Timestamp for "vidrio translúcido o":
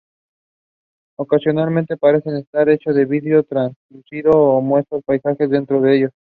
3.05-4.59